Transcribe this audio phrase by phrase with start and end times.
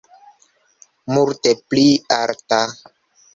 [1.17, 1.85] Multe pli
[2.19, 2.61] alta.